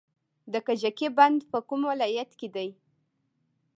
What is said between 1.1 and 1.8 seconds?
بند په